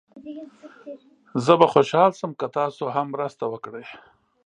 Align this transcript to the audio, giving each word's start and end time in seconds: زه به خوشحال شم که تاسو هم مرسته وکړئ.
زه 1.45 1.53
به 1.59 1.67
خوشحال 1.73 2.11
شم 2.19 2.31
که 2.39 2.47
تاسو 2.55 2.85
هم 2.95 3.07
مرسته 3.13 3.45
وکړئ. 3.51 3.85